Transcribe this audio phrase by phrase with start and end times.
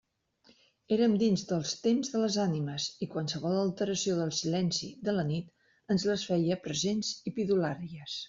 [0.95, 5.95] Érem dins del temps de les ànimes, i qualsevol alteració del silenci de la nit
[5.97, 8.17] ens les feia presents i pidolaries.